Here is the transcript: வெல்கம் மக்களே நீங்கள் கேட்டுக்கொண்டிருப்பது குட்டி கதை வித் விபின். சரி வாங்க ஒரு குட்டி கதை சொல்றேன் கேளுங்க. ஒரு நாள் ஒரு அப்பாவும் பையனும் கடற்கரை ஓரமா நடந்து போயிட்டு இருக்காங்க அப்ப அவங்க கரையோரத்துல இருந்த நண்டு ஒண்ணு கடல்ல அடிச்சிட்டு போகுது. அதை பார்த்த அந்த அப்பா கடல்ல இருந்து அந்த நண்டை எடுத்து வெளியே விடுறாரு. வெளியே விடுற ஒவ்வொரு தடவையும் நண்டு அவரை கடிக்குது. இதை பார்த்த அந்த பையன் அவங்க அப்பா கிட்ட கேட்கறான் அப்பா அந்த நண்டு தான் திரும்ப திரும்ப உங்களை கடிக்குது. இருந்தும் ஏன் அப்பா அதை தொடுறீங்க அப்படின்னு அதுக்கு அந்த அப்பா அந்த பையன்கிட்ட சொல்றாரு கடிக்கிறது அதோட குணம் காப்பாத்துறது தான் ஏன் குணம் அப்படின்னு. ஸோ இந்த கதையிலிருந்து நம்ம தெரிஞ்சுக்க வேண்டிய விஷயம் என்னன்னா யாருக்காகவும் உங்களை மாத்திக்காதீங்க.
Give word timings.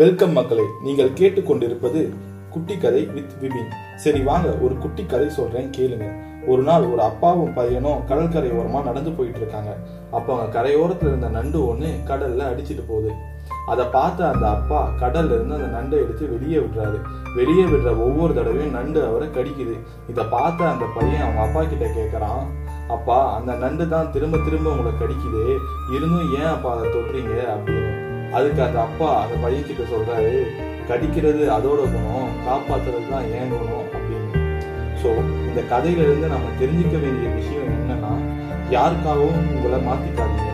வெல்கம் 0.00 0.34
மக்களே 0.36 0.64
நீங்கள் 0.86 1.12
கேட்டுக்கொண்டிருப்பது 1.18 2.00
குட்டி 2.54 2.74
கதை 2.78 3.00
வித் 3.14 3.30
விபின். 3.42 3.70
சரி 4.02 4.20
வாங்க 4.26 4.48
ஒரு 4.64 4.74
குட்டி 4.82 5.02
கதை 5.12 5.28
சொல்றேன் 5.36 5.70
கேளுங்க. 5.76 6.06
ஒரு 6.46 6.62
நாள் 6.62 6.84
ஒரு 6.90 7.00
அப்பாவும் 7.06 7.54
பையனும் 7.58 8.02
கடற்கரை 8.08 8.50
ஓரமா 8.58 8.80
நடந்து 8.88 9.10
போயிட்டு 9.10 9.40
இருக்காங்க 9.40 9.70
அப்ப 10.16 10.28
அவங்க 10.34 10.48
கரையோரத்துல 10.56 11.10
இருந்த 11.12 11.28
நண்டு 11.28 11.58
ஒண்ணு 11.70 11.88
கடல்ல 12.10 12.50
அடிச்சிட்டு 12.50 12.84
போகுது. 12.90 13.10
அதை 13.72 13.86
பார்த்த 13.96 14.28
அந்த 14.32 14.46
அப்பா 14.56 14.80
கடல்ல 15.02 15.34
இருந்து 15.36 15.56
அந்த 15.58 15.70
நண்டை 15.78 16.02
எடுத்து 16.04 16.30
வெளியே 16.34 16.58
விடுறாரு. 16.64 17.00
வெளியே 17.38 17.64
விடுற 17.72 17.90
ஒவ்வொரு 18.06 18.34
தடவையும் 18.40 18.76
நண்டு 18.78 19.00
அவரை 19.08 19.28
கடிக்குது. 19.28 19.76
இதை 20.12 20.24
பார்த்த 20.36 20.70
அந்த 20.74 20.86
பையன் 20.98 21.24
அவங்க 21.26 21.42
அப்பா 21.46 21.62
கிட்ட 21.72 21.88
கேட்கறான் 21.98 22.44
அப்பா 22.96 23.18
அந்த 23.36 23.52
நண்டு 23.64 23.84
தான் 23.94 24.12
திரும்ப 24.16 24.36
திரும்ப 24.46 24.74
உங்களை 24.74 24.92
கடிக்குது. 25.00 25.44
இருந்தும் 25.96 26.28
ஏன் 26.40 26.52
அப்பா 26.54 26.70
அதை 26.76 26.86
தொடுறீங்க 26.90 27.34
அப்படின்னு 27.54 27.85
அதுக்கு 28.36 28.60
அந்த 28.66 28.78
அப்பா 28.86 29.10
அந்த 29.22 29.34
பையன்கிட்ட 29.44 29.84
சொல்றாரு 29.94 30.32
கடிக்கிறது 30.90 31.44
அதோட 31.56 31.80
குணம் 31.94 32.34
காப்பாத்துறது 32.48 33.06
தான் 33.12 33.28
ஏன் 33.38 33.52
குணம் 33.52 33.88
அப்படின்னு. 33.96 34.42
ஸோ 35.02 35.08
இந்த 35.48 35.60
கதையிலிருந்து 35.72 36.28
நம்ம 36.34 36.52
தெரிஞ்சுக்க 36.60 36.96
வேண்டிய 37.04 37.28
விஷயம் 37.38 37.72
என்னன்னா 37.76 38.12
யாருக்காகவும் 38.76 39.42
உங்களை 39.54 39.78
மாத்திக்காதீங்க. 39.88 40.52